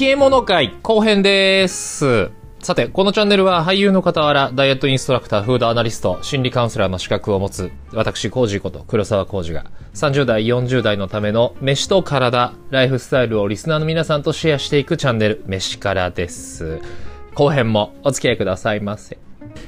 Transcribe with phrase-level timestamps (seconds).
[0.00, 2.30] 消え物会後編です。
[2.60, 16.80] さて、このチャンネルは俳優の傍ら、ダイエットインストラクター、フードアナリスト、心理カウンセラーの資格を持つ、私、コージこと黒沢コージが、30代、40代のための飯と体、ライフスタイルをリスナーの皆さんとシェアしていくチャンネル、飯からです。
[17.34, 19.18] 後編もお付き合いくださいませ。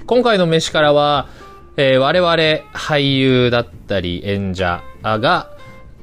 [0.07, 1.29] 今回の飯からは、
[1.77, 2.33] えー我々
[2.73, 5.51] 俳優だったり演者が、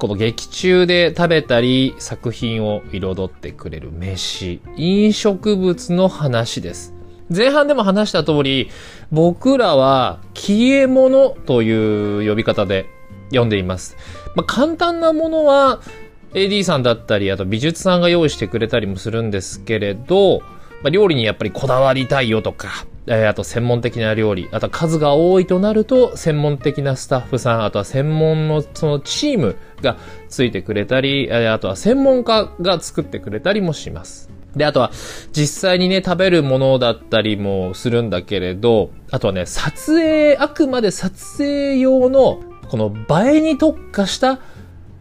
[0.00, 6.94] この劇中で食べたり作品を彩ってくれる飯、飲食物の話です。
[7.28, 8.70] 前半でも話した通り、
[9.12, 12.86] 僕らは消え物という呼び方で
[13.28, 13.98] 読んでいます。
[14.34, 15.82] まあ、簡単なものは
[16.32, 20.40] AD さんだったり、あと美術さんが用意してくれたりもするんですけれど、
[20.82, 29.96] まあ、料理にやっぱりこだわりたいよとか、えあと専門的な料理、あとは数が多いとなると専門的なスタッフさん、あとは専門のそのチームが
[30.28, 34.30] ついてくれたり、えあとは専門家が作ってくれたりもします。
[34.54, 34.92] で、あとは
[35.32, 44.38] 実際にね、食べるものだったりもするんだけれど、あとはね、撮影、あくまで撮影用のこの映えに特化した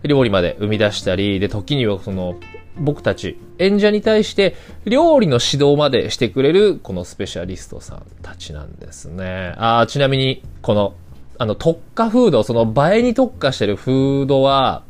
[0.01, 2.35] 料理まで生み出したり、で、時にはその、
[2.79, 9.53] 僕たち、演者に対して、料理の指導までしてくれる、このスペシャリストさんたちなんですね。
[9.57, 10.93] あちなみに、この、
[11.37, 14.83] あの、特化フード、その映えに特化してるフードは、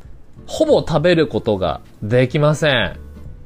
[0.46, 3.00] ほぼ食べることができません。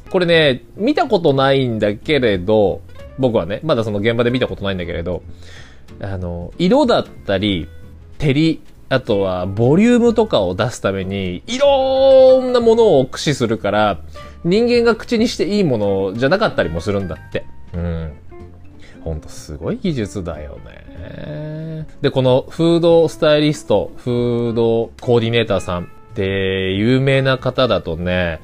[0.09, 2.81] これね、見たことないんだけれど、
[3.17, 5.23] 僕はね、まだその現場で見たことないんだけれど、
[5.99, 7.67] あの、色だったり、
[8.19, 8.61] 照り、
[8.94, 13.99] あとはボリュームとかを出すために、いろんなものを駆使するから、
[14.44, 17.45] 人間が口にしていいものじゃなかったりもするんだって。
[17.73, 18.14] うん。
[19.03, 21.88] ほんとすごい技術だよね。
[22.02, 28.41] で、このフードスタイリスト、フードコーディネーターさんって有名な方だとね、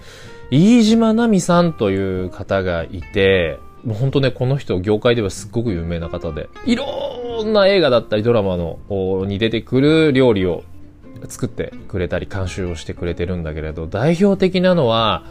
[0.49, 8.79] 飯島奈美さんという方がいて、もう本当ね、この人、業界ではすっごく有名な方で、いろんな映画だったりドラマの、
[9.25, 10.63] に出てくる料理を
[11.27, 15.23] 作ってくれたり、監修をしてくれてるんだけれど、代表的なのは、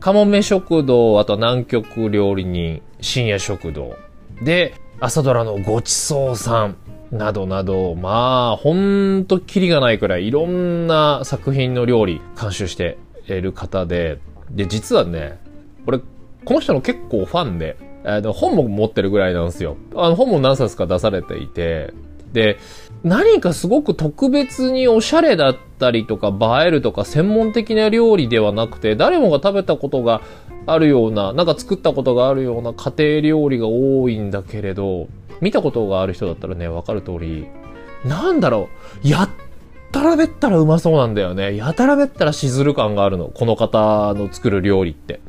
[0.00, 3.96] かもめ食堂、あと南極料理人、深夜食堂、
[4.42, 6.76] で、朝ドラのごちそうさん、
[7.10, 12.98] などなど、まあ、ほんとキリがないくらいいろんな作品の料理監修して
[13.28, 14.18] いる方で、
[14.50, 15.38] で、実はね、
[15.86, 15.98] 俺、
[16.44, 19.76] この人の結構ファンで、あの、本も持ってるぐらいなんですよ。
[19.94, 21.92] あの、本も何冊か出されていて、
[22.32, 22.58] で、
[23.02, 26.28] 何かすごく特別におしゃれだったりとか
[26.62, 30.22] 映えるとか専門的な料理ではなくて、誰もが食べたことが
[30.66, 35.08] あるような、なんか作ったことがあるような家庭料理が多いんだけれど、
[35.40, 37.46] 見たことがある人だったらね、わかる通り、
[38.04, 38.68] なんだろ
[39.04, 39.30] う、やっ
[39.92, 41.56] たらべったらうまそうなんだよね。
[41.56, 43.26] やたらべったらしずる感があるの。
[43.28, 45.20] この方の作る料理って。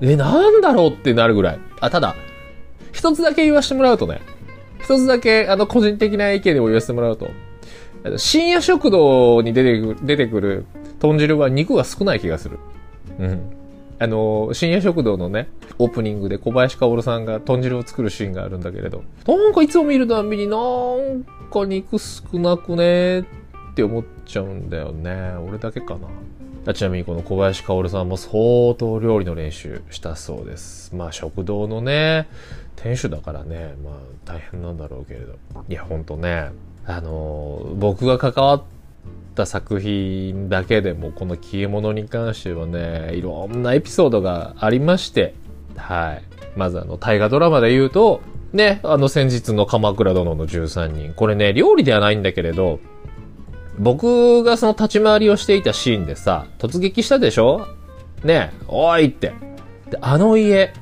[0.00, 1.58] え、なんだろうってなるぐらい。
[1.80, 2.14] あ、ただ、
[2.92, 4.20] 一つだけ言わせてもらうとね、
[4.80, 7.30] 一つだけ、あの、個人的な意見を言わせてもらうと、
[8.16, 10.66] 深夜食堂に出てくる、出てくる
[11.00, 12.58] 豚汁は肉が少ない気がする。
[13.18, 13.40] うん。
[14.00, 15.48] あの、深夜食堂のね、
[15.78, 23.24] オープニングで小林薫さんが豚汁を作るシーンがあるんだけれど、なんかいつも見るたびになんか肉少なくねっ
[23.74, 25.34] て思っちゃうんだよね。
[25.44, 26.06] 俺だけかな。
[26.74, 30.94] ちなみにこの小林薫さんも相当料理の練習したそうです。
[30.94, 32.28] まあ食堂のね、
[32.76, 35.34] 店主だからね、まあ大変なんだろうけれど。
[35.68, 36.50] いや、ほんとね、
[36.86, 38.62] あの僕が関わっ
[39.34, 45.34] た作品だけでもこの消え物に関してはね、いろんなエピソードがありまして、
[45.76, 46.22] はい。
[46.56, 48.20] まずあの、大河ドラマで言うと、
[48.52, 51.14] ね、あの先日の鎌倉殿の13人。
[51.14, 52.80] これね、料理ではないんだけれど、
[53.78, 57.66] 僕がその立ち回りをしていたシーンでさ、突撃したでしょ？
[58.24, 59.32] ねえ、おいって。
[59.90, 60.72] で、あの家、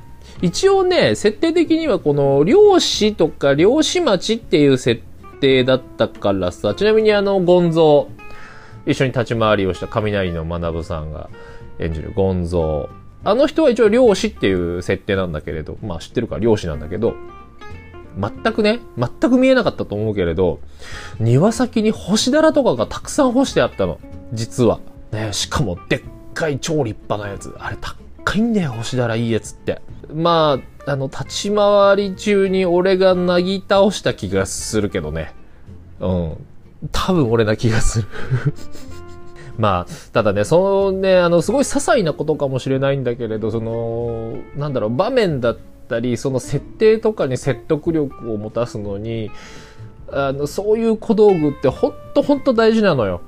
[0.41, 5.01] 一応ね、設定的にはこの漁師とか漁師町っていう設
[5.39, 11.29] 定だったからさ、ちなみにあの、ゴンゾー、一緒に立ち回りをした雷の学さんが
[11.79, 13.29] 演じるゴンゾー。
[13.29, 17.13] あの人は一応漁師っていう設定なんだけれど、まあ知ってるから漁師なんだけど、
[18.19, 20.59] 全くね、全く見えなかったと思うけれど、
[21.19, 23.99] 庭先に干し皿とかがたくさん干してあったの。
[24.33, 24.79] 実は。
[25.11, 26.01] ね、しかもでっ
[26.33, 27.55] かい超立派なやつ。
[27.59, 29.81] あれ高いんだよ、干し皿いいやつって。
[30.13, 35.33] まあ、あの、立ち回り中に俺がなぎ倒した気がするけどね。
[35.99, 36.37] うん。
[36.91, 38.07] 多分俺な気がする。
[39.57, 49.31] まあ、ただね、そのね、あの、すごい些細なことかもしれないんだけれど、その、なんだろう、場面だったり、その設定とかに説得力を持たすのに、
[50.11, 53.21] あの、そういう小道具ってほんとほんと大事なのよ。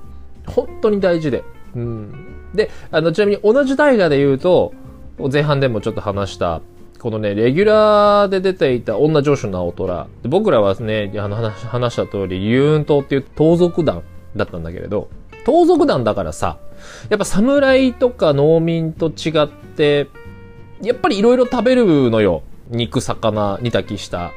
[0.45, 1.43] 本当に大事で。
[1.75, 2.13] うん。
[2.53, 4.73] で、あの、ちなみに同じ大河で言うと、
[5.31, 6.61] 前半でもちょっと話した、
[6.99, 10.07] このね、レギュラーで出ていた女上司の直虎。
[10.23, 14.03] 僕らはね、あの話話した通り、ユーン島っていう盗賊団
[14.35, 15.09] だったんだけれど、
[15.45, 16.57] 盗賊団だからさ、
[17.09, 20.07] やっぱ侍とか農民と違って、
[20.81, 22.43] やっぱりいろいろ食べるのよ。
[22.69, 24.31] 肉、魚、煮炊きした、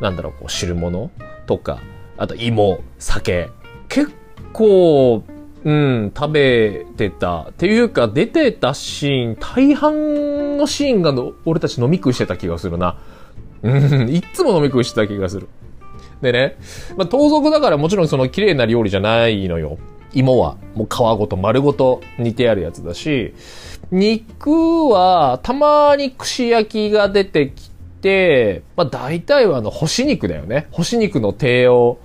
[0.00, 1.10] なんだろう、こう汁物
[1.46, 1.80] とか、
[2.16, 3.50] あと芋、酒。
[3.88, 4.12] 結
[4.52, 5.22] 構、
[5.64, 7.48] うん、食べてた。
[7.50, 12.98] っていうか、出てたシーン、大半のシーンがの俺たち飲み食いしてた気がするな。
[13.62, 15.48] うん、いつも飲み食いしてた気がする。
[16.20, 16.56] でね、
[16.96, 19.78] まあ、盗賊だからもちろんその綺麗な料理じゃないのよ。
[20.12, 23.34] 芋はもう皮ごと丸ごと煮てあるやつだし、
[23.90, 27.70] 肉はたまに串焼きが出てき
[28.00, 30.66] て、まあ大体はあの干し肉だよね。
[30.70, 31.98] 干し肉の手を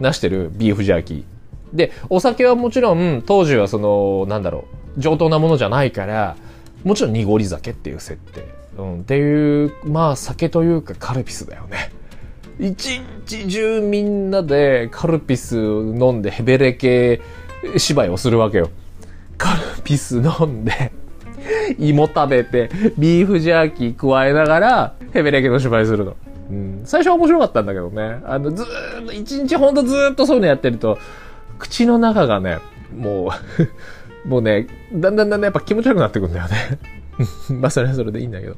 [0.00, 1.76] なしてるビーフジャーキー。
[1.76, 4.64] で、お酒はもちろん当時はその、なんだろ
[4.96, 6.36] う、上等なものじゃないから、
[6.84, 8.44] もちろん濁り酒っていう設定。
[8.78, 11.92] うん、っていう、まあ酒というかカルピスだよね。
[12.58, 17.20] 一日中みんなでカルピス飲んでヘベレケ
[17.76, 18.70] 芝居をするわけよ。
[19.36, 20.92] カルピス飲んで、
[21.78, 26.16] 芋食べて、ビーフジャーキー加えながら、ヘベレケの芝居するの。
[26.50, 28.20] うん、最初は面白かったんだけどね。
[28.24, 30.98] あの、ずーっと、一日ほんとずーっとそういうのやってると、
[31.58, 32.58] 口の中がね、
[32.96, 33.32] も
[34.24, 36.78] う、 もうね、だんだんだんだんやっぱ気持ち悪くなってくんだよね。
[37.60, 38.54] まあそれはそれでいいんだけど。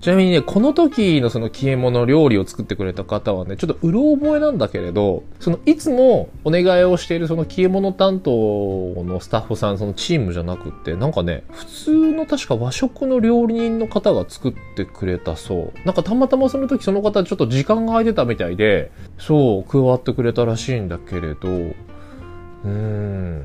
[0.00, 8.30] ちなみにね、この時のその消え物料理を作ってくれた方はね、ちょっとうろ覚えなんだけれど、そのいつもお願いをしているその消え物担当
[9.04, 15.86] のスタッフさん、そのチームじゃなくって、なんかね、普通の確か和食の料理人の方が作ってくれたそう。
[15.86, 23.44] なんかたまたまその時その方ちょっと時間が空いてたみたいで、そう、加わってくれたらしいんだけれど、うーん、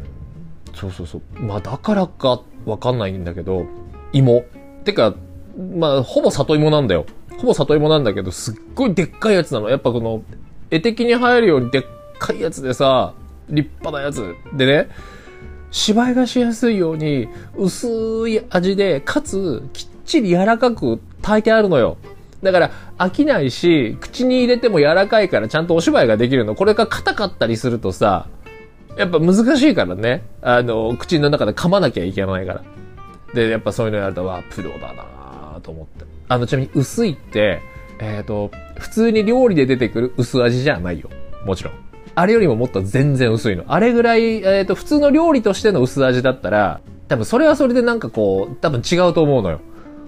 [0.73, 1.21] そうそうそう。
[1.41, 3.65] まあだからかわかんないんだけど、
[4.13, 4.45] 芋。
[4.85, 5.15] てか、
[5.57, 7.05] まあ、ほぼ里芋なんだよ。
[7.37, 9.69] ほぼ里芋なんだけど、すっごいでっかいやつなの。
[9.69, 10.23] やっぱこの、
[10.71, 11.83] 絵的に入るようにでっ
[12.19, 13.13] かいやつでさ、
[13.49, 14.35] 立派なやつ。
[14.53, 14.89] でね、
[15.71, 21.97] 芝居がしやすいように、薄い味で、かつ、きっちり柔らかく炊いてあるのよ。
[22.43, 26.55] だから、飽きないし、口に入れても柔らかいからちゃんとお芝居ができるの。
[26.55, 28.27] これが硬かったりするとさ、
[28.97, 30.23] やっぱ難しいからね。
[30.41, 32.63] あの、口の中で噛まなきゃいけないから。
[33.33, 35.03] で、やっぱそういうのやると、わ、プロだな
[35.65, 36.05] と思って。
[36.29, 37.61] あの、ちなみに薄いって、
[37.99, 41.09] えっ、と、普通に料理で出てくる薄味じゃないよ。
[41.45, 41.73] もちろん。
[42.13, 43.63] あれよりももっと全然薄いの。
[43.67, 49.59] あれぐらい、えっ、と、普通の料理としての薄味だったら、多分それはそれでなんかこう、多分違うと思うのよ。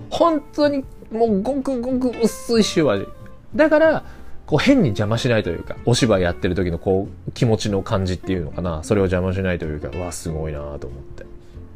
[0.10, 3.08] 本当にもうごくごく薄い塩味。
[3.56, 4.04] だから、
[4.46, 8.84] こう変に邪魔しないというか、お芝居やってる時のこう、気持ちの感じっていうのかな。
[8.84, 11.26] それを邪魔しないというか、うわ、すごいなと思って。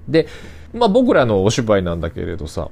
[0.07, 0.27] で、
[0.73, 2.69] まあ僕らのお芝居なんだけれどさ、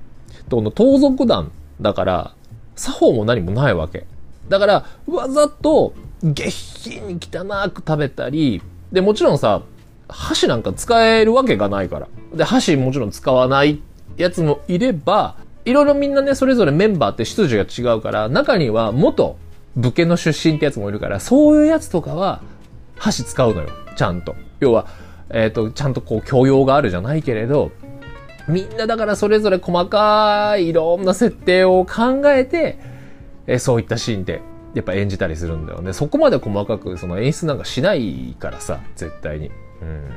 [0.56, 1.52] この盗賊団
[1.82, 2.34] だから、
[2.76, 4.06] 作法も何もないわけ。
[4.48, 5.94] だから、わざと
[6.24, 8.62] 下品に汚く食べたり、
[8.92, 9.62] で、もちろんさ、
[10.08, 12.08] 箸なんか使えるわけがないから。
[12.34, 13.82] で、箸もちろん使わない
[14.18, 15.36] やつもいれば、
[15.66, 19.38] いろいろみんなね、それぞれメンバーって出自が違うから、中には元
[19.76, 22.42] 武家の出身ってやつもいるから、そういうやつとかは、
[22.98, 23.70] 箸使うのよ。
[23.96, 24.36] ちゃんと。
[24.60, 24.88] 要は、
[25.30, 27.72] えっ、と、ちゃんとこう教養があるじゃないけれど、
[28.50, 32.80] みんなだからそれぞれ細かいいろんな設定を考えて、
[33.48, 34.42] えーそういったシーンで
[34.74, 35.94] やっぱ演じたりするんだよね。
[35.94, 39.52] そこまで細かくその演出なんかしないからさ、絶対に。
[39.82, 40.10] うん。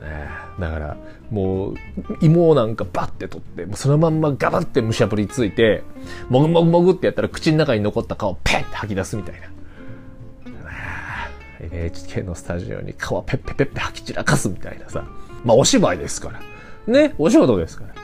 [0.00, 0.28] ね
[0.58, 0.96] だから、
[1.30, 1.74] もう、
[2.20, 5.82] 芋なんかバッて取って、そのまんまガバってむしゃぶりついて、
[6.28, 9.50] もぐもぐもぐってやったら口の中に残った皮をペッて吐き出すみたいな。
[11.60, 15.04] NHK のスタジオに皮ペッペペッペ吐き散らかすみたいなさ。
[15.44, 16.40] まあお芝居ですから。
[16.86, 17.94] ね、お仕事ですから。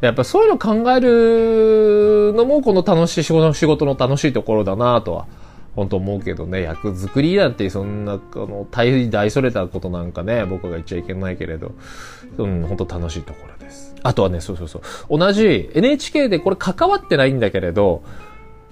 [0.00, 5.26] やっぱそういうの考えるのもこの楽しい仕事の仕事の楽しいところだなとは
[5.74, 11.72] 本当思うけどね、役作りなんてそんな、この大大それたことなんかね、僕が言っちゃいけないけれど、
[12.38, 13.94] うん、本当楽しいところです。
[14.02, 15.18] あとはね、そうそうそう。
[15.18, 18.02] 同じ NHK でこれ関わってないんだけれど、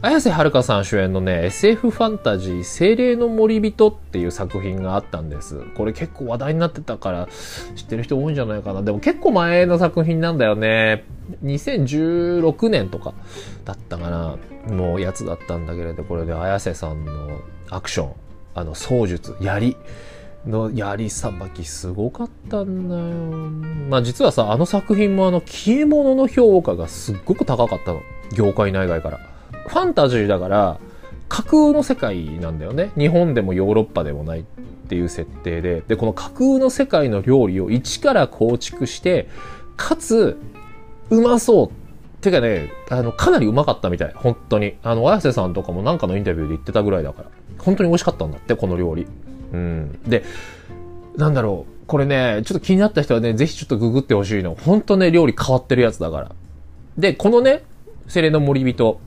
[0.05, 5.61] 綾瀬はるかさん主演のね、SF ファンタジー、精霊の森人っていう作品があったんです。
[5.77, 7.29] これ結構話題になってたから、
[7.77, 8.83] 知ってる人多いんじゃないかな。
[8.83, 11.05] でも結構前の作品なんだよね。
[11.45, 13.15] 2016年とか
[13.65, 14.39] だったかな。
[14.67, 17.41] のやつだったんだけれど、これで綾瀬さんの
[17.71, 18.13] アクション、
[18.57, 19.77] あの、槍術、槍
[20.49, 23.03] の槍さばきすごかったんだよ。
[23.89, 28.03] まあ実はさ、あの作品もあの、消え物の評価がすっごく高かったの。
[28.35, 29.32] 業界内外から。
[29.73, 30.79] ファンタジーだから、
[31.31, 32.91] 架空の世界なんだよね。
[32.99, 34.43] 日本でもヨーロッパでもないっ
[34.89, 35.83] ていう設定で。
[35.89, 39.31] で、この架空の世界の料理を一から構築して、
[39.79, 40.37] かつ、
[41.09, 41.73] うまそ
[42.21, 42.23] う。
[42.23, 44.13] てかね、あの、かなりうまかったみたい。
[44.15, 44.75] 本当に。
[44.83, 47.31] あの、綾瀬さんとかもなんかのインタビューで言ってたぐらいだから。
[47.57, 49.07] 本当に美味しかったんだって、この料理。
[49.55, 49.99] うん。
[50.07, 50.23] で、
[51.17, 51.87] なんだろう。
[51.87, 54.55] これね、ちょっと気になった人はね、ぜひちょっとググってほしいの。
[54.55, 56.33] 本当ね、料理変わってるやつだから。
[56.99, 57.63] で、このね、
[58.09, 59.01] セレの森人。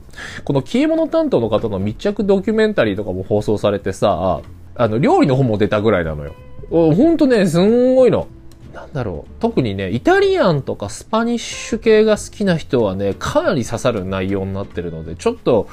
[0.44, 4.40] この消え物担当の方の密着ドキュメンタリーとかも放送されてさ、
[4.74, 6.34] あの、料理の本も出たぐらいなのよ。
[6.70, 8.26] ほんとね、すんごいの。
[8.74, 9.30] なんだろう。
[9.40, 15.68] 特にね、イタリアンとかスパニッシュ系が好きな人はね、かなり刺さる内容になってるので、ちょっと、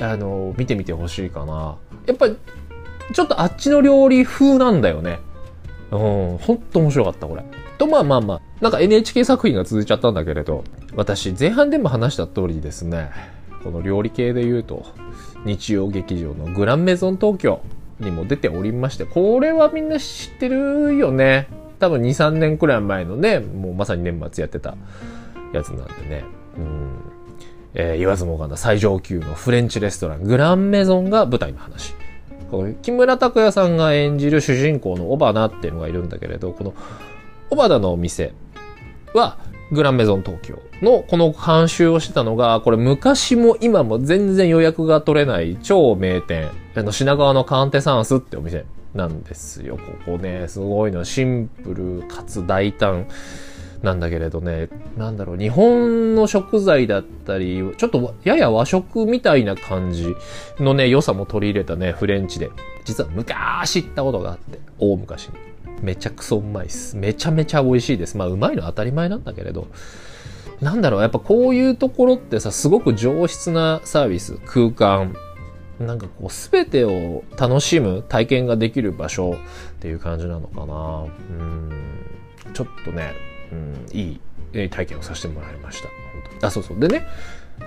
[0.00, 1.76] あの、見てみてほしいかな。
[2.06, 2.36] やっぱり、
[3.12, 5.20] ちょっとあっちの料理風なんだよね。
[5.90, 7.44] うん、ほんと面白かった、これ。
[7.82, 10.62] と、まあまあまあ、なんか NHK 作品が続いちゃったんだけれど、
[10.94, 13.10] 私、前半でも話した通りですね、
[13.64, 14.86] この料理系で言うと、
[15.44, 17.60] 日曜劇場のグランメゾン東京
[17.98, 21.48] にも出ておりまして、これはみんな知ってるよね。
[21.80, 24.76] 多分2、3年くらい前のね、もうまさに年末やってた
[25.52, 26.24] やつなんでね。
[26.56, 26.90] うん。
[27.74, 31.94] えー、言わずもがな最上級のフレンチレストラン、グランメゾンが舞台の話。
[32.82, 36.74] 木村拓哉さんが演じる主人公のオバナっていうのがいるんだけれど、この
[37.50, 38.32] オバナのお店
[39.14, 39.38] は、
[39.72, 49.78] グランメゾン東京のこの監修をしてたのが、これ昔も今も全然予約が取れない超名店、あの品川のカンテサンスってお店なんですよ。
[49.78, 51.04] ここね、すごいの。
[51.04, 53.06] シンプルかつ大胆
[53.82, 60.14] なんだけれどね、なんだろう、日本の食材だったり、ちょっとやや和食みたいな感じ
[60.60, 62.50] のね、良さも取り入れたね、フレンチで。
[62.84, 65.51] 実は昔行ったことがあって、大昔に。
[65.82, 66.96] めちゃくそうまいっす。
[66.96, 68.16] めちゃめちゃ美味しいです。
[68.16, 69.68] まあ、うまいのは当たり前なんだけれど。
[70.60, 75.14] なんだろう、やっぱこういうところってさ、すごく上質なサービス、空間、
[75.80, 79.36] なんかこう、すべてを楽しむ体験ができる場所っ
[79.80, 81.06] ていう感じなのかな。
[81.30, 81.70] うん。
[82.54, 83.14] ちょっとね、
[83.50, 84.20] うん、い
[84.52, 85.88] い体験をさせてもらいました。
[85.88, 86.78] 本当あ、そうそう。
[86.78, 87.06] でね、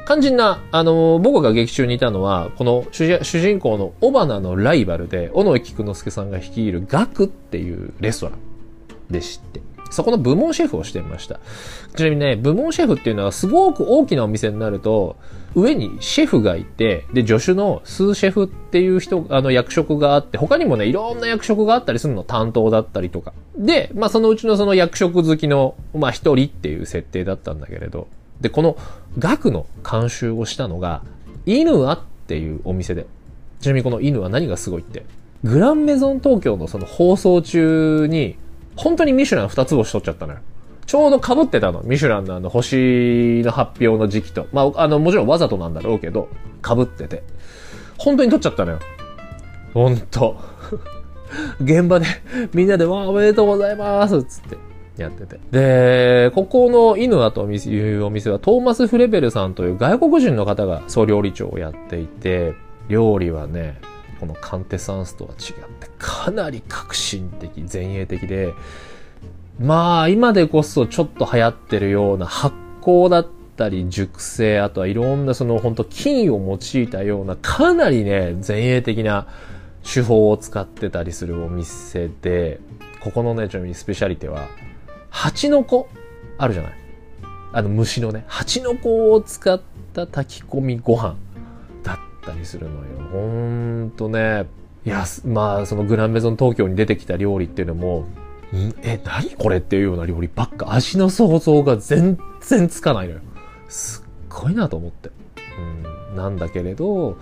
[0.06, 8.40] 肝心な、あのー、僕が劇中にいたのは、この主人公のオバナのライバルで、尾上菊之助さんが率いるガクっていうレストラン
[9.12, 9.62] でして、
[9.92, 11.40] そこの部門シェフをしてみました。
[11.96, 15.16] ちなみにね、部門シェフっていうのはすごく大きなお店になると、
[15.56, 23.34] 上にシェフがいて、で、助手のスーシェフっていう人、あの役職があって、他にもね、いろんな役職があったりするの、担当だったりとか。
[23.58, 28.10] で、まあそのうちのその役職好きの、まあ一人っていう設定だったんだけれど、
[28.42, 28.78] で、この
[29.18, 31.04] 額の監修をしたのが、
[31.46, 33.06] イヌアっていうお店で。
[33.62, 35.06] ちなみにこの犬は何がすごいって、
[35.44, 38.36] グランメゾン東京のその放送中に、
[38.76, 40.40] 本当にミシュラン二つ星取っちゃったのよ。
[40.86, 41.82] ちょうど被ってたの。
[41.82, 44.48] ミシュランのあの星の発表の時期と。
[44.54, 46.30] まあ、あの、もちろんわざとなんだろうけど、
[46.66, 47.24] 被ってて。
[47.98, 48.80] 本当に取っちゃったのよ。
[49.74, 50.38] ほんと。
[51.60, 52.06] 現場で
[52.54, 54.58] みんなで、わあ、おめでとうございますつって。
[54.98, 55.40] やってて。
[55.52, 62.54] で、ここの犬アというお店はトーマス・フレベルさんという外国人の方が総料理長をやっていて、
[62.88, 63.80] 料理はね、
[64.20, 68.54] このカンテサンスとは違ってかなり革新的、前衛的で、
[69.60, 79.28] まあ今でこそちょっと流行ってるような発酵だったり熟成、あとはいろんなその本当金を用いたようなかなりね、前衛的な
[79.84, 82.60] 手法を使ってたりするお店で、
[83.02, 84.48] ここのね、ちなみにスペシャリテは、
[85.16, 85.88] 蜂の子
[86.38, 86.74] あるじゃない？
[87.54, 89.62] あの虫のね、蜂の子を使っ
[89.94, 91.16] た炊き込みご飯
[91.84, 92.82] だったりするのよ。
[93.14, 94.46] ほんとね、
[94.86, 98.00] いや、まあ、そのグランメゾン東京に出てきた料理っていうのも、
[98.54, 98.76] ん？
[98.84, 103.22] え、何これっていうような料理ばっか、味の想像が全然つかないのよ。
[103.70, 105.12] すっごいなと思って。
[106.12, 107.18] うん、なんだけれど、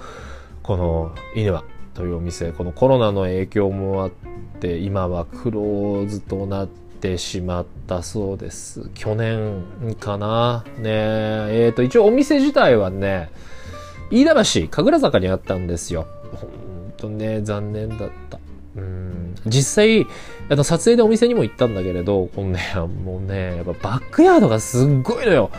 [0.63, 4.11] この、犬はというお店、このコロナの影響もあっ
[4.59, 8.89] て、今はクローズとなっててしまったそうです。
[8.93, 9.61] 去年
[9.99, 10.63] かな？
[10.77, 11.49] ねえ。
[11.65, 13.29] えっ、ー、と、一応お店自体はね、
[14.09, 16.07] 飯田橋、神楽坂にあったんですよ。
[16.33, 18.39] ほんとね、残念だった。
[18.77, 19.35] うん。
[19.45, 20.07] 実際、
[20.49, 22.61] あの、撮影でお店にも行ったんだけれど、このね、
[23.03, 25.51] もうね、やっぱバックヤードがすっごいのよ。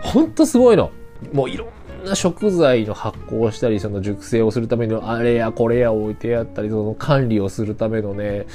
[0.00, 0.90] ほんとすごいの。
[1.34, 1.66] もういろ
[2.02, 8.46] んな食材の発酵したり、その熟成をするためのあれやこれや置いてあったり、その管理をするためのね、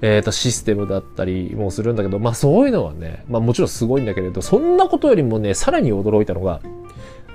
[0.00, 6.60] えっ、ー、と、システムだったりもするんだけど、まあそういうのはね、まあもちろんすごいんだけれど、そんなことよりもね、さらに驚いたのが、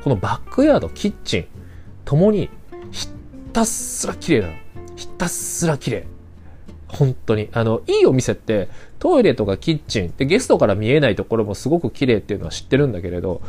[0.03, 1.45] このバックヤード、キッチン、
[2.05, 2.49] ともに、
[2.91, 3.07] ひ
[3.53, 4.53] たすら綺麗なの。
[4.95, 6.05] ひたすら綺麗。
[6.87, 7.49] 本当に。
[7.53, 13.41] あの、いいお店って、トイレとかキッチン、で、ゲストから見えないところもすごく綺麗っていうのは知ってるんだけれど、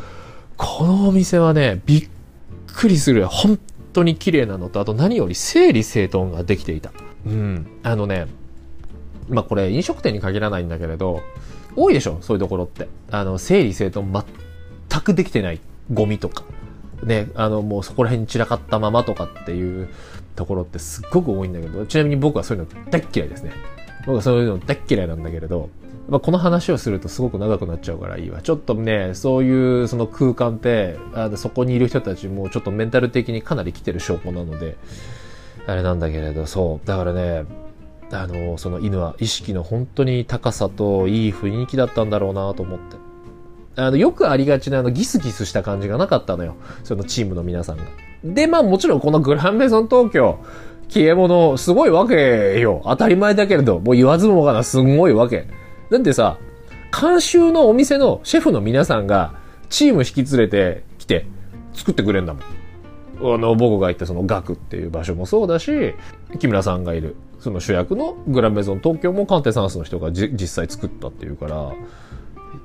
[0.57, 2.09] このお店はね、びっ
[2.73, 3.27] くりする。
[3.27, 3.59] 本
[3.93, 6.91] 当に綺麗なのと、あと何より整理整頓ができていた。
[7.25, 7.67] うん。
[7.83, 8.27] あのね、
[9.29, 11.21] まあこれ飲食店に限らないんだけれど、
[11.75, 12.87] 多いでしょそういうところって。
[13.11, 14.11] あの、整理整頓
[14.89, 15.59] 全くできてない
[15.93, 16.43] ゴミとか、
[17.03, 19.89] ね、あの、もうそこら辺に散らかったままとかっていう
[20.35, 23.51] ところってすっごく多いんだけど、ちなみに僕はそういうの大っ嫌いですね。
[24.05, 25.69] 僕はそういうの大っ嫌いなんだけれど、
[26.07, 28.41] まあ、この話をするとすごく長くなっちゃうからいいわ。
[28.41, 34.77] ちょっとね、そういうその空間って、あそこにいる人たちもちょっとメンタル的にかなり来てる証拠なので、
[35.65, 36.87] あれなんだけれど、そう。
[36.87, 37.45] だからね、
[38.11, 42.97] あの、その犬は意識の本当に高さといい雰囲気だったんだろうなと思って。
[43.77, 46.55] あの、よくありがちなあの、ギスギスした感じがなかったのよ。
[46.83, 47.83] そのチームの皆さんが。
[48.23, 50.39] で、まあもちろんこのグランメゾン東京、
[50.87, 52.81] 消え物、すごいわけよ。
[52.85, 55.47] 当たり前だけれど、もう言わずもがな、すごいわけ。
[55.89, 56.37] だってさ、
[56.97, 59.35] 監修のお店のシェフの皆さんが、
[59.69, 61.25] チーム引き連れてきて、
[61.73, 62.43] 作ってくれんだもん。
[63.35, 65.95] あの、僕が行ったそのガクっていう場所もそうだし、
[66.37, 71.73] 木村さんがいる、その主役のグランメゾン東京もカンテサンスの人が実際作ったっていうから、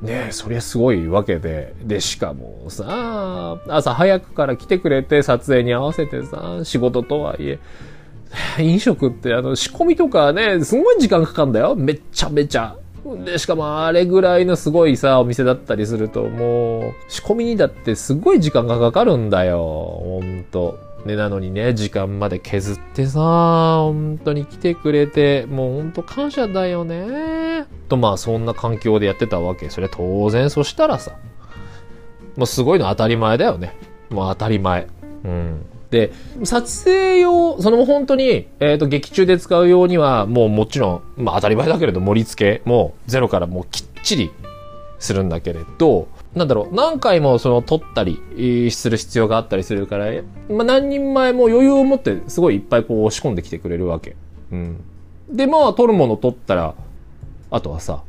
[0.02, 1.74] ねえ、そりゃすごいわけで。
[1.84, 7.58] で、しかもさ、朝早くから来てくれて撮影に合わせてさ、仕事とはいえ、
[8.58, 11.74] 飲食ってあの仕込みとかね、すごい時間かかるんだよ。
[11.76, 12.76] めっちゃめちゃ。
[13.24, 19.58] で、しかもあれぐらいのすごいさ、お店だったりすると、もう、仕込みにだってすごい時間がかかるんだよ。
[19.58, 20.78] ほんと。
[21.04, 27.66] ね、なのにね、時間まで削ってさ、本当に来てくれて、もう本当感謝だよね。
[27.88, 29.70] と、まあそんな環境でやってたわけ。
[29.70, 31.12] それ当然、そしたらさ、
[32.36, 33.76] もうすごいの当たり前だよね。
[34.10, 34.88] もう当たり前。
[35.24, 35.66] うん。
[35.90, 36.12] で、
[36.44, 44.30] 撮影用、その本当に、えっ、ー、と、劇中で使う用には、もうもちろん、まあ当たり前だけれど盛り付けもゼロからもうきっちり
[44.98, 50.06] するんだけれど、なんだろう、何回もその撮ったりする必要があったりするから、
[50.48, 54.16] まあ何人前も余裕を持ってすごいいっぱいこう押し込んできてくれるわけ。
[54.52, 54.84] うん。
[55.30, 56.74] で、まあ撮るもの撮ったら、
[57.50, 58.02] あとはさ、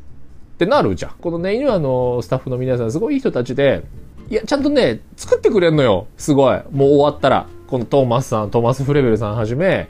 [0.53, 1.11] ってなるじゃん。
[1.19, 3.83] このね、犬あの、スタッフの皆さんすごいいい人たちで、
[4.29, 6.07] いや、ちゃんとね、作ってくれんのよ。
[6.17, 6.59] すごい。
[6.71, 7.47] もう終わったら。
[7.71, 9.87] このトーマスさん、トーマス・フレベルさんはじめ、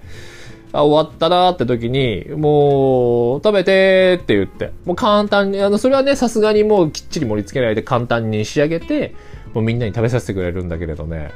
[0.73, 9.15] あ、終わったなーって時に、もう、食べてーって言って、もう簡単に、あの、それはね、さすがにもうきっちり盛り付けないで簡単に仕上げて、
[9.53, 11.31] もうみんなに食べさせてくれるんだけれどね、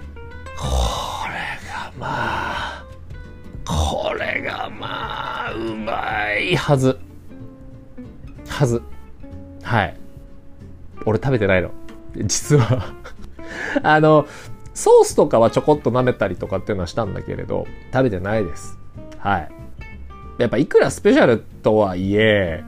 [0.57, 1.35] これ
[1.69, 2.85] がまあ、
[3.65, 6.97] これがまあ、うまいはず。
[8.47, 8.81] はず。
[9.63, 9.97] はい。
[11.05, 11.71] 俺食べてないの。
[12.15, 12.93] 実は
[13.83, 14.25] あの、
[14.73, 18.77] ソースとかはちょこっと舐めたりとかっていうのはしたんだけれど、食べてないです。
[19.25, 19.49] はい。
[20.37, 22.63] やっぱいくらスペシャルとはいえ、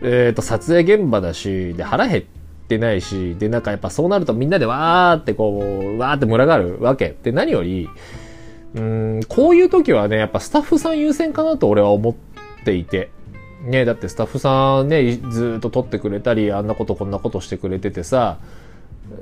[0.00, 2.24] えっ、ー、と、撮影現場だし、で、腹減っ
[2.66, 7.14] てないし、で、なんかやっぱそうなるとみんなでわーってこう、わーって群がるわけ。
[7.22, 7.90] で、何より、
[8.74, 12.14] うん、こういう時はね、やっぱスタッフさん優先かなと俺は思っ
[12.64, 13.10] ていて。
[13.62, 18.38] ね、だってスタッフさんね、ずっと撮ってくれたり、あんなことこんなことしてくれててさ、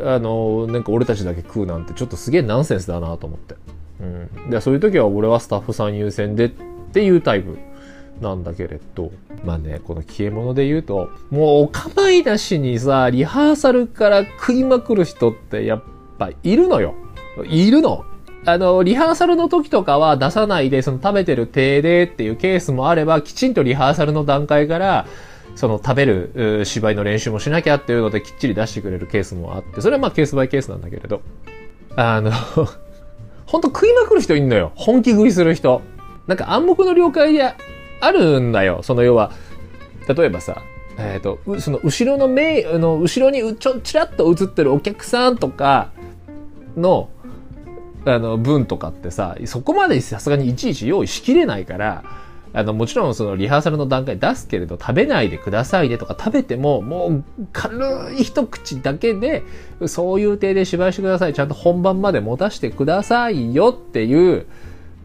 [0.01, 3.57] あの、なんか俺たちだけ食うなんてちょっとすげえナンセンスだなと思って。
[4.01, 4.51] うん。
[4.51, 6.49] で、そういう時は俺はスタッフさん優先でっ
[6.93, 7.57] ていうタイプ
[8.21, 9.13] なんだけれど、
[9.45, 15.83] まあね、この消え物で言うと、もうお構いなしにさ、リハーサルから食いまくる人ってやっ
[16.19, 16.95] ぱいるのよ。
[17.45, 18.05] いるの。
[18.45, 25.07] あの、リハーサルの時とかは出さないで、その食べてる手でっていうケースもあれば、きちんとリハーサルの段階から、
[25.55, 31.21] その食べる芝居の練習もしなきゃっていうのできっちり出してくれるケースもあって、それはまあケースバイケースなんだけれど、
[31.97, 32.31] あの
[33.49, 34.73] ほんと食いまくる人いんのよ。
[34.75, 35.81] 本気食いする人。
[36.27, 37.55] なんか暗黙の了解で
[38.01, 38.83] あるんだよ。
[38.83, 39.33] その要は、
[40.07, 40.63] 例えばさ、
[40.99, 45.93] えっ、ー、と、その後ろの目、の後ろにちょ、ちらっと映ってるお客さんとか
[46.77, 47.09] の、
[48.05, 52.05] あの、文とかってさ、そこまでさすがにいちいち用意しきれないから、
[52.53, 57.79] あの、もちろんそのリハーサルの段階出すけれど、食べないでくださいねとか食べても、もう軽
[58.19, 59.43] い一口だけで、
[59.87, 61.35] そういう体で芝居してください。
[61.35, 64.47] ちゃんと本番まで持たせてくださいよっていう、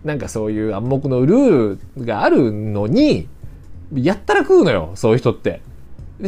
[0.03, 3.27] なんかそういう暗黙のルールがあるのに、
[3.93, 5.61] やったら食うのよ、そういう人って。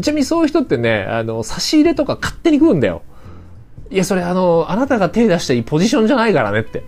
[0.02, 3.02] ちなみにそういう人ってね、あの、差し入れとか勝手に食うんだよ。
[3.90, 6.84] いや、それあの、あなたが手出していいポジションじゃないからねって。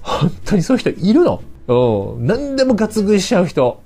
[0.00, 1.42] 本当にそういう人いるの。
[1.68, 3.80] うん、何でもガツ食いしちゃう人。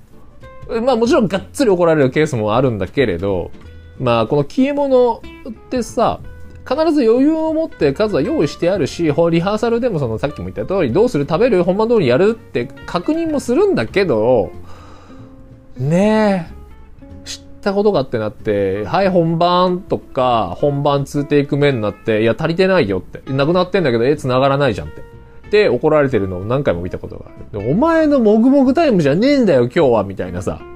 [0.82, 3.50] まあもちろんがっつり怒られるケースもあるんだけれど、
[3.98, 6.20] まあこの消え物ってさ、
[6.68, 14.50] 必ず余裕を持って数は用意してあるし、リハーサルでもそのさっきも言った通り、どうする食べる本番通りやるって確認もするんだけど、
[15.76, 23.32] ねえ、知ったことかってなって、はい本番とか、本番通テイク目になって、いや足りてないよって。
[23.32, 25.02] なくなってんだけど、え、繋がらないじゃんって。
[25.46, 27.70] って怒られてるのを何回も見たことがある。
[27.70, 30.60] お前のもぐもぐタイムじゃねえんだよ、今日は、みたいなさ。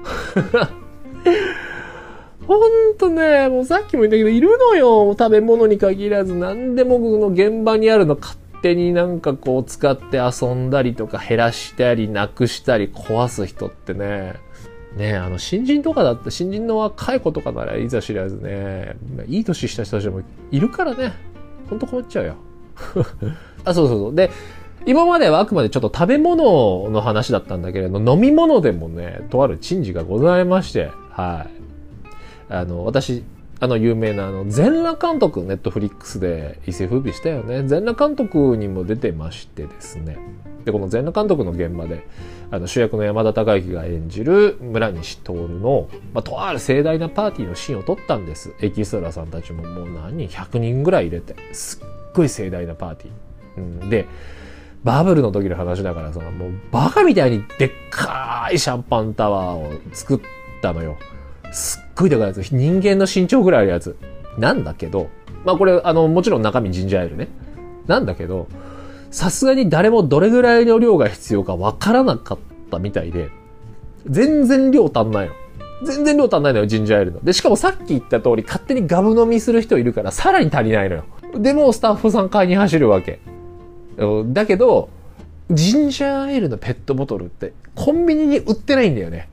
[2.47, 5.15] ほんとね、もうさっきも言ったけど、いるのよ。
[5.17, 14.35] 食べ物に限らず、何でもの現場にあるの勝手になんかこう使って遊んだりとか減らしたり、なくしたり、壊す人ってね、
[14.97, 18.95] ねあの、新人とかだって、新人の若い子とかならいざ知らずね、
[19.27, 21.13] いい年した人たちもいるからね、
[21.69, 22.35] ほんと困っちゃうよ。
[23.63, 24.15] あ、そうそうそう。
[24.15, 24.29] で、
[24.85, 32.53] 今まではあくまでちょっと食べ物の話だったんだけれど、飲み物でもね、とある珍事がございまして、はい。
[32.53, 33.23] あの、私、
[33.59, 37.63] あの有名なあの、全裸監督、ネットフリックスで一世風靡したよね。
[37.67, 40.17] 全裸監督にも出てましてですね。
[40.65, 42.07] で、この全裸監督の現場で、
[42.49, 48.53] あの主役の山田孝之が演じる村西徹の、まあ、とある盛大なパーティーのシーンを撮ったんです。
[48.61, 51.35] エキストラさんたちももう何人 ?100 人ぐらい入れて。
[51.53, 53.83] すっごい盛大なパーティー。
[53.83, 54.07] うん、で、
[54.83, 60.19] バブルの時の話だからさ、もうバカみたいにでっかいシャンパンタワーを作っ
[60.61, 60.97] たのよ。
[61.51, 62.41] すっごいでかいやつ。
[62.51, 63.95] 人間の身長ぐらいあるやつ。
[64.37, 65.09] なんだけど、
[65.45, 67.27] まあこれ、あの、もちろん中身ジンジャーエールね。
[67.87, 68.47] なんだけど、
[69.11, 72.37] さすがに誰もどれぐらいの量が必要かわからなかっ
[72.71, 73.29] たみたいで、
[74.07, 75.33] 全然量足んないの。
[75.83, 77.19] 全然量足んないのよ、ジンジャーエールの。
[77.23, 81.03] で、しかもさっき言った通り、勝手にガブ飲みする人いるから、さらに足りないのよ。
[81.37, 83.19] でも、スタッフさん買いに走るわけ。
[84.33, 84.89] だけど、
[85.49, 89.27] ジンジャーエールのペットボトルって、コンビニに売ってないんだよね。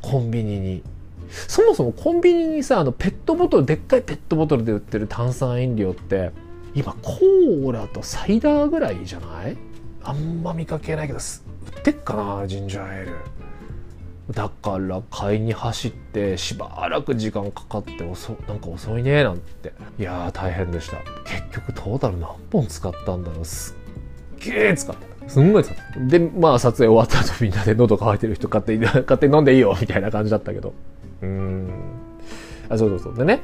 [0.00, 0.82] コンビニに。
[1.30, 6.30] そもそもコンビニにさ、あのペットボトル、でっかいペットボトルで売ってる炭酸飲料って、
[6.74, 9.56] 今コーラとサイダーぐらいじゃない？
[10.04, 13.12] あんま見かけないけど、売ってっかな、ジンジャーエール。
[14.32, 19.72] だから買いに走ってしばらく時間かかって遅なんか遅いねなんて。
[19.98, 20.98] いやー大変でした。
[21.24, 23.44] 結局トータル何本使ったんだろう。
[23.44, 23.76] す
[24.36, 25.28] っげえ使った。
[25.28, 26.00] すんごい使った。
[26.00, 30.72] でまあ撮影終わった後みんなで喉乾いてる人勝手に勝手に飲んでいいよみたいな感じだったけど。
[31.22, 31.70] うん。
[32.68, 33.14] あ、そうそうそう。
[33.16, 33.42] でね、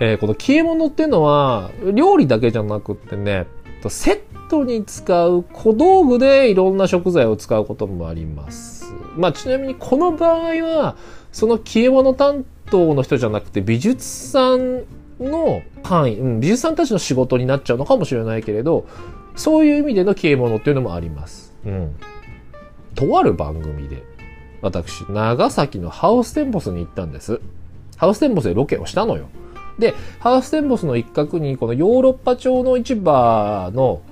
[0.00, 3.46] えー、この消え物っていうのは、料理だけじゃなくってね、
[3.88, 8.79] セットに使う小道具でいろんな食材を使うこともあります。
[9.16, 10.96] まあ、ちなみにこの場合は、
[11.32, 14.84] その消え物担当の人じゃなくて美術さん
[15.20, 18.86] の範囲、うん、美術さんたちの仕事になっちゃうのかもしれないけれど、
[19.36, 21.54] そういう意味での消え物っていうのもあります。
[21.64, 21.96] うん。
[22.94, 24.02] とある番組で、
[24.62, 27.40] 私、長崎のハウステンボスに行ったんです。
[27.96, 29.28] ハウステンボスでロケをしたのよ。
[29.78, 34.02] で、ハウステンボスの一角にこのヨーロッパ調の市場の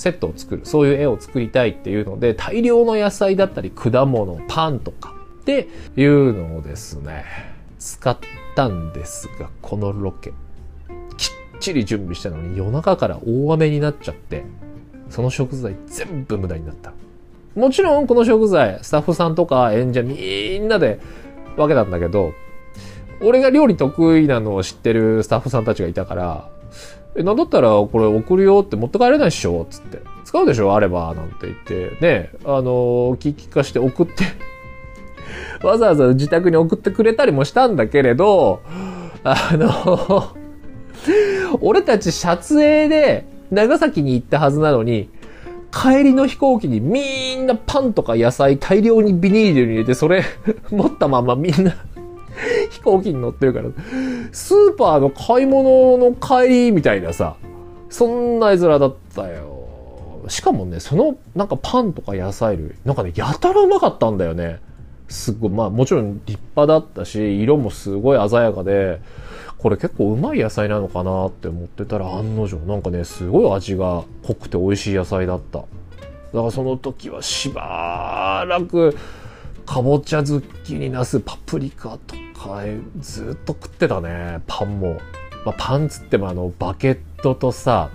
[0.00, 7.26] セットを作る、そういう絵を作りたいっていうので、大量の野菜だったり果物、パンとかっていうのをですね、
[7.78, 8.16] 使っ
[8.56, 10.32] たんですが、このロケ、
[11.18, 14.46] きっちり準備したのに夜中から大雨になっちゃって、
[15.10, 16.94] その食材全部無駄になった。
[17.54, 20.98] もちろんこの食材、スタッフさんとか演者みんなで
[21.56, 22.32] 分けたんだけど、
[23.20, 26.48] 俺が料理得意なのを知ってるスタッフさんたちがいたから、
[27.16, 29.66] え、なんだったらこれ送るよって持って帰れないっしょ？
[29.70, 30.00] つって。
[30.24, 30.74] 使うでしょ？
[30.74, 34.24] あればなんて言って、ね、あの、聞き化して送って。
[35.66, 38.60] わざわざ自宅に送ってくれたりもしたんだけれど、
[39.22, 40.28] あの
[41.60, 45.10] 俺たち撮影で長崎に行ったはずなのに、
[45.72, 50.24] 帰りの飛行機にみんなパンとか野菜大量にビニールに入れて、それ
[50.70, 51.74] 持ったままみんな
[52.70, 53.68] 飛行機に乗ってるから、
[54.32, 57.36] スーパーの買い物の帰りみたいなさ、
[57.88, 60.24] そんな絵面だったよ。
[60.28, 64.60] しかもね、そのなんかパンとか野菜類、なんかね、やたらうまかったんだよね。
[65.08, 69.00] すごい、まあもちろん立派だったし、色もすごい鮮やかで、
[69.60, 75.68] これ結構うまい野菜なのかなって思ってたら案の定なんかねすごい味が濃くて美味しい野菜だっただか
[76.32, 78.96] らその時はしばらく
[79.66, 82.62] かぼちゃズッキーニナスパプリカとか
[83.00, 84.94] ずっと食ってたねパンも、
[85.44, 87.90] まあ、パンつってもあのバケットとさ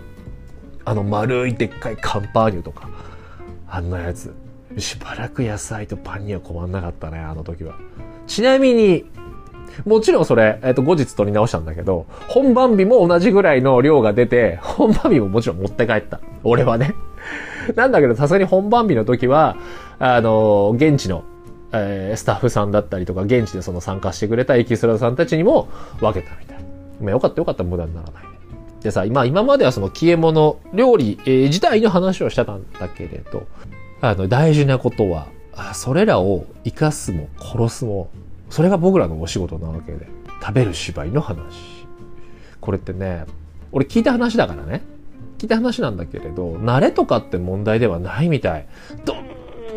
[0.83, 2.89] あの丸いでっかいカンパーニュとか
[3.67, 4.33] あんなやつ
[4.77, 7.75] しばらく野菜とパンには困んなかったねあの時は
[8.27, 9.05] ちなみに
[9.83, 16.21] もちろんそれ、えっ、ー、と、後日取り直したんだけど、本番日も同じぐらいの量が出て、本番日ももちろん持って帰った。
[16.43, 16.95] 俺はね。
[17.75, 19.57] なんだけど、さすがに本番日の時は、
[19.99, 21.23] あの、現地の、
[21.79, 25.67] えー、スタッフさんだったりとか、現地でその参加してくれたエキストラさんたちにも
[25.99, 26.57] 分けたみたい。
[27.01, 28.23] まあ、よかったよかった、無駄にならない。
[28.81, 33.47] でさ、今、今まではその消え物、料理、えー、自体の話をしてたんだけれど、
[34.01, 35.27] あの、大事なことは、
[35.73, 38.09] それらを生かすも殺すも
[38.49, 40.07] それが僕らのお仕事なわけで
[40.41, 41.85] 食べる芝居の話
[42.59, 43.25] これってね
[43.71, 44.81] 俺聞いた話だからね
[45.37, 48.67] 聞いた話なんだけれど慣れとかって問題ではないみたい
[49.05, 49.15] ど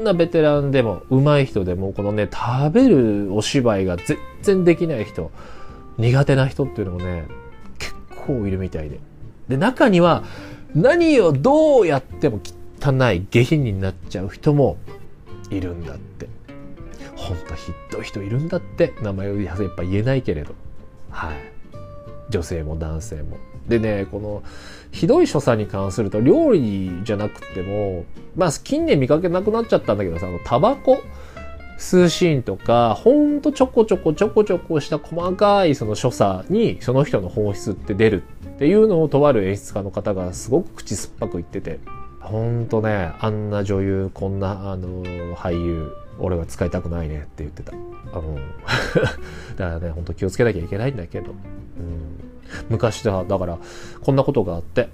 [0.09, 5.31] なベテランでも上手い人でもこのね食べるお芝居が全然できない人
[5.99, 7.27] 苦手な人っていうのもね
[7.79, 7.94] 結
[8.27, 9.01] 構いるみたいで。
[9.49, 10.25] で中には
[10.75, 12.40] 何をどうやっても
[12.81, 14.77] 汚い下品になっちゃう人も
[15.51, 16.29] いるんだって。
[17.16, 18.94] ほんとひどい人いるんだって。
[19.03, 20.55] 名前をやっぱ言えないけれど。
[21.11, 21.37] はい。
[22.31, 23.38] 女性も男性も。
[23.68, 24.42] でねこの
[24.90, 28.04] ひどい所作に関すると料理じゃなくても
[28.37, 31.02] まあ近年見かけなくなっちゃったんだけどさあのタバコ？
[31.78, 41.78] 吸うシーンとかほんとちょこちょこちょこちょこした細かいその所作にその人の本質って出るっていうのをとある演出家の方がすごく口酸っぱく言ってて
[42.18, 45.04] ほんとねあんな女優こんなあの
[45.37, 47.72] 俳優俺は使いたくないねって言ってた。
[47.72, 47.76] あ
[48.16, 48.38] の
[49.57, 51.31] だからね、ほんと気をつけなきゃいけないんだけど。
[51.31, 51.37] うん、
[52.68, 53.58] 昔だ、だから
[54.02, 54.88] こんなことがあって、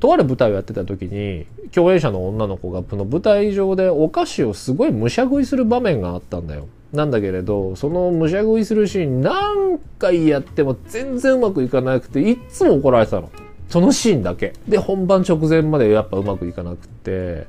[0.00, 6.68] とある舞台をやってた時に、共演者の女の子がこの舞台上でお菓子をすごいむしゃ食いする場面があったんだよ。
[6.92, 13.30] なんだけれど、そのむしゃ食いするシーン何回やっても全然うまくいかなくて、いっつも怒られてたの。
[13.68, 14.52] そのシーンだけ。
[14.68, 17.46] で、本番直前までやっぱうまくいかなくて、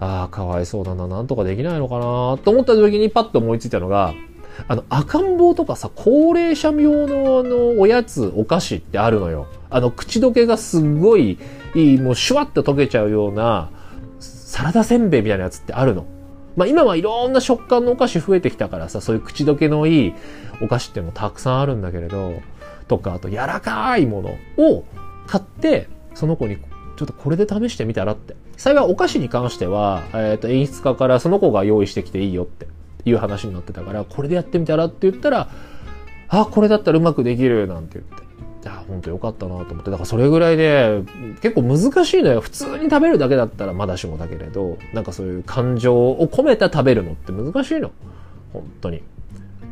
[0.00, 4.14] ああ、かわいそうだな、なんとかできないのかなと思った時にパッと思いついたのが、
[4.68, 9.46] あの、赤ん坊とかさ、高齢者用のあの、おやつ、お菓子ってあるのよ。
[9.70, 11.38] あの、口どけがすっごい
[11.74, 13.70] いい、もうシュワッと溶けちゃうような、
[14.20, 16.06] サラダせんべいみたいなやつってあるの。
[16.56, 20.14] まあ今はいろんな食感のお菓子増えてきたからさ、そういう口どけのいい
[20.62, 22.32] お菓子ってもたくさんあるんだけれど、
[22.88, 24.84] とか、あと柔らかいものを
[25.26, 28.34] 買って、その子にちょっとこれで試してみたらって。
[28.56, 32.66] 幸いお菓子に関しては、えっ、ー、と、演出家からその子が用意してきていいよって
[33.06, 35.48] いう話になってたから、これでやってみたらって言ったら、
[36.28, 38.26] あ、これだったらうまくできるなんて言って。
[38.64, 39.90] いや、ほんとよかったなと思って。
[39.92, 41.02] だからそれぐらいで、
[41.40, 42.40] 結構難しいのよ。
[42.40, 47.92] 普通に食べるだけだったらまだしもだけれど、なんかそういう感情を込めた食べるのって難しいの。
[48.52, 49.02] 本当に。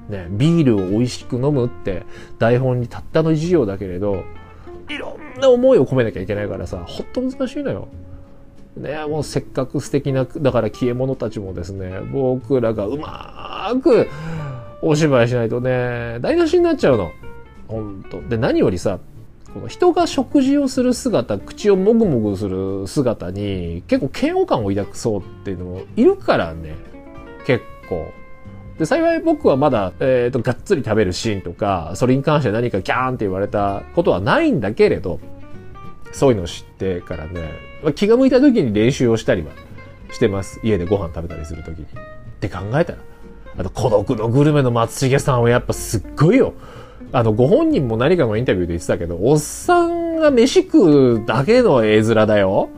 [0.09, 2.05] ね、ビールを美味しく飲むって
[2.39, 4.23] 台本にたったの一行だけれど、
[4.89, 7.89] いろんな思いを込めなきゃいけないからさ、ほんと難しいのよ。
[8.77, 14.09] ね、もうせっかく素敵な、だから消え物たちもですね、僕らがうまーく
[14.83, 17.13] お芝居しないとね、台無しになっちゃうの。
[17.69, 18.21] ほんと。
[18.23, 18.99] で、何よりさ、
[19.53, 26.75] この人が食事をする姿、口をもぐもぐする姿に結構嫌悪感を抱くそうっていうのもいるからね、
[27.47, 28.09] 結構。
[28.79, 35.21] で、幸い僕はまだ、えっ、ー、と、がっつり食べるシーンとか、それに関して何かギャーンって言われたことはないんだけれど、
[36.11, 37.51] そういうのを知ってからね、
[37.85, 39.53] まあ、気が向いた時に練習をしたりは
[40.11, 40.59] してます。
[40.65, 41.85] 家でご飯食べたりする時に。
[41.85, 41.89] っ
[42.41, 42.99] て考えたら、
[43.59, 46.55] あと孤独のグルメの松重さんはやっぱすっごいよ。
[47.13, 52.71] あの、ご本人も何かのインタビューで言ってたけど、おっさんが飯食うだけの絵面だよ。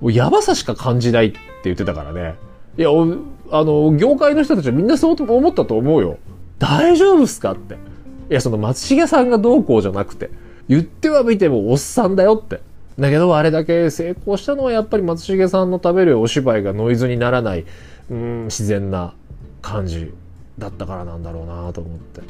[0.00, 2.36] もうやばさしか感じないって言ってたからね。
[2.78, 6.18] いや、あの、業界の人たちはみんなそう思ったと思うよ。
[6.58, 7.74] 大丈夫っすかって。
[7.74, 10.30] いや、その松重さんがどうこうじゃなくて、
[10.68, 12.60] 言ってはみてもおっさんだよって。
[13.00, 17.64] だけど、あれだけ成功したのはやっぱり松重さんの食べるお芝居がノイズにならない、
[18.10, 19.14] うん、自然な
[19.62, 20.12] 感じ
[20.58, 22.20] だったからなんだろうなと思って。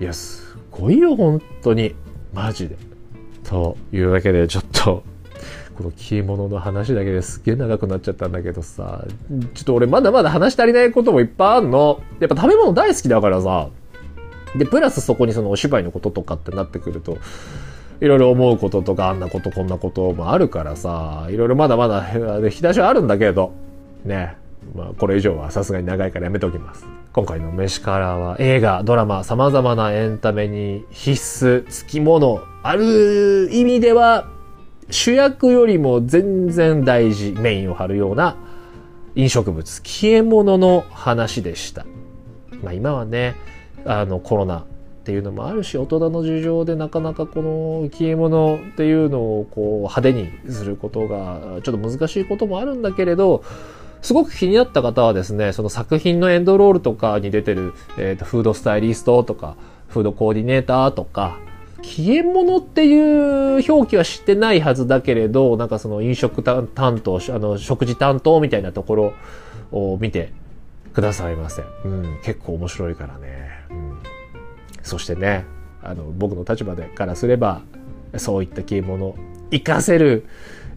[0.00, 1.94] いや、すごいよ、本当に。
[2.34, 2.76] マジで。
[3.42, 5.02] というわけで、ちょっと、
[5.74, 9.06] この消え物の話だけですげえ長くなっちゃったんだけどさ、
[9.54, 12.02] ちょっと俺まだまだ話足りないこともいっぱいあんの。
[12.20, 13.68] やっぱ食べ物大好きだからさ。
[14.56, 17.16] で、プラスそこにそのお芝居のこととかってなってくると、
[18.00, 22.06] いろいろ思うこととか、あんなことこんなこともあるからさ、いろいろまだまだ
[22.44, 23.52] 引き出しはあるんだけど、
[24.04, 24.36] ね。
[24.74, 26.86] まあ、これ以上はさすがに長いからやめときます。
[27.12, 34.28] 今回の飯からは映画、ドラマ、様々なエンタメに必須、付き物、ある意味では
[34.90, 38.36] 主役よりも全然大事、メインを張るような
[39.14, 41.86] 飲食物、消え物の話でした。
[42.62, 43.36] まあ今はね、
[43.84, 44.64] あのコロナ
[45.08, 53.42] っていうのもあるし、大人の事情でなかなかこの消え物っていうのをこう派手にすることがちょっと難しいこともあるんだけれど、
[54.02, 59.56] すごく気になった方はですね、その作品のエンドロールとかに出てる、えーと、フードスタイリストとか、
[59.88, 61.38] フードコーディネーターとか、
[61.82, 66.68] 消え物っていう表記は知ってないはずだけれど、なんかその飲食担
[67.02, 69.12] 当、あの、食事担当みたいなところ
[69.72, 70.34] を見て
[70.92, 71.62] くださいませ。
[71.86, 73.57] うん、結構面白いからね。
[74.88, 75.44] そしてね、
[75.82, 77.62] あの、僕の立場でからすれば、
[78.16, 79.14] そういった消え物、
[79.50, 80.26] 活かせる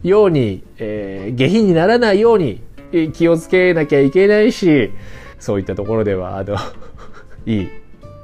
[0.02, 2.62] ように、えー、下品にならないように
[3.12, 4.90] 気をつけなきゃいけないし、
[5.40, 6.56] そういったところでは、あの
[7.46, 7.68] いい、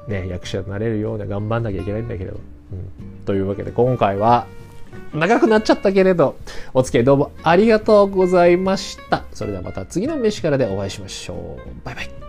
[0.07, 2.38] ね、役者になれるような頑張んなきゃいけないんだけど。
[2.70, 4.46] うん、というわけで今回は
[5.14, 6.37] 長くなっちゃったけれど、
[6.74, 9.24] お付き合いどうもありがとうございました。
[9.33, 11.85] それではまた次の飯からでお会いしましょう。
[11.85, 12.27] バイバイ。